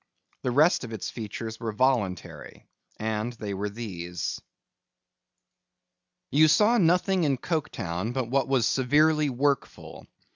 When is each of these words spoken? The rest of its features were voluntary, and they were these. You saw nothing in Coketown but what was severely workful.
The 0.41 0.49
rest 0.49 0.83
of 0.83 0.93
its 0.93 1.11
features 1.11 1.59
were 1.59 1.71
voluntary, 1.71 2.65
and 2.97 3.33
they 3.33 3.53
were 3.53 3.69
these. 3.69 4.41
You 6.31 6.47
saw 6.47 6.79
nothing 6.79 7.23
in 7.23 7.37
Coketown 7.37 8.11
but 8.11 8.27
what 8.27 8.47
was 8.47 8.65
severely 8.65 9.29
workful. 9.29 10.07